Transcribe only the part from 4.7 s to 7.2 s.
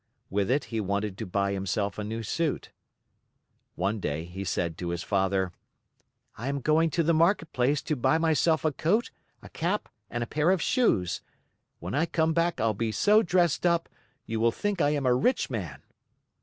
to his father: "I am going to the